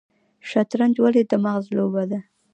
[0.49, 2.19] شطرنج ولې د مغز لوبه ده؟